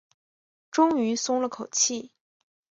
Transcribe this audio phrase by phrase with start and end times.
[0.71, 2.11] 终于松了口气